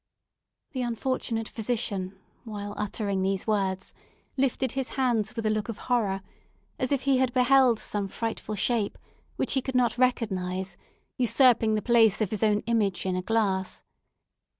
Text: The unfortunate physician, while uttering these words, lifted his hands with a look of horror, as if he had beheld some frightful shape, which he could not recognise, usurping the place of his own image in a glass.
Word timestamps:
The 0.71 0.81
unfortunate 0.81 1.47
physician, 1.47 2.17
while 2.43 2.73
uttering 2.75 3.21
these 3.21 3.45
words, 3.45 3.93
lifted 4.35 4.71
his 4.71 4.89
hands 4.97 5.35
with 5.35 5.45
a 5.45 5.51
look 5.51 5.69
of 5.69 5.77
horror, 5.77 6.23
as 6.79 6.91
if 6.91 7.03
he 7.03 7.19
had 7.19 7.31
beheld 7.35 7.77
some 7.79 8.07
frightful 8.07 8.55
shape, 8.55 8.97
which 9.35 9.53
he 9.53 9.61
could 9.61 9.75
not 9.75 9.99
recognise, 9.99 10.75
usurping 11.19 11.75
the 11.75 11.83
place 11.83 12.19
of 12.19 12.31
his 12.31 12.41
own 12.41 12.61
image 12.61 13.05
in 13.05 13.15
a 13.15 13.21
glass. 13.21 13.83